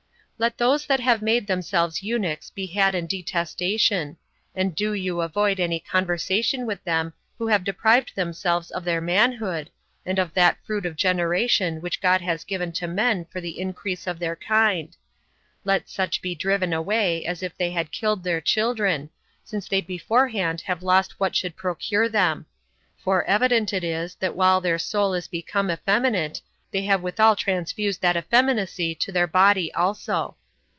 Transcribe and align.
40. 0.41 0.43
Let 0.45 0.57
those 0.57 0.85
that 0.87 0.99
have 0.99 1.21
made 1.21 1.45
themselves 1.45 2.01
eunuchs 2.01 2.49
be 2.49 2.65
had 2.65 2.95
in 2.95 3.05
detestation; 3.05 4.17
and 4.55 4.73
do 4.73 4.91
you 4.91 5.21
avoid 5.21 5.59
any 5.59 5.79
conversation 5.79 6.65
with 6.65 6.83
them 6.83 7.13
who 7.37 7.45
have 7.45 7.63
deprived 7.63 8.15
themselves 8.15 8.71
of 8.71 8.83
their 8.83 9.01
manhood, 9.01 9.69
and 10.03 10.17
of 10.17 10.33
that 10.33 10.57
fruit 10.65 10.83
of 10.87 10.95
generation 10.95 11.79
which 11.79 12.01
God 12.01 12.21
has 12.21 12.43
given 12.43 12.71
to 12.71 12.87
men 12.87 13.25
for 13.25 13.39
the 13.39 13.59
increase 13.59 14.07
of 14.07 14.17
their 14.17 14.35
kind: 14.35 14.97
let 15.63 15.87
such 15.87 16.23
be 16.23 16.33
driven 16.33 16.73
away, 16.73 17.23
as 17.23 17.43
if 17.43 17.55
they 17.55 17.69
had 17.69 17.91
killed 17.91 18.23
their 18.23 18.41
children, 18.41 19.11
since 19.43 19.67
they 19.67 19.79
beforehand 19.79 20.61
have 20.61 20.81
lost 20.81 21.19
what 21.19 21.35
should 21.35 21.55
procure 21.55 22.09
them; 22.09 22.47
for 22.97 23.23
evident 23.25 23.71
it 23.73 23.83
is, 23.83 24.15
that 24.15 24.35
while 24.35 24.59
their 24.59 24.79
soul 24.79 25.13
is 25.13 25.27
become 25.27 25.69
effeminate, 25.69 26.41
they 26.73 26.83
have 26.83 27.01
withal 27.01 27.35
transfused 27.35 27.99
that 27.99 28.15
effeminacy 28.15 28.95
to 28.95 29.11
their 29.11 29.27
body 29.27 29.73
also. 29.73 30.37